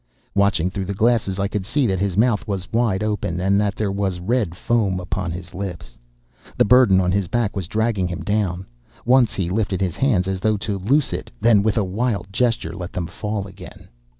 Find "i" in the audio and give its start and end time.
1.37-1.47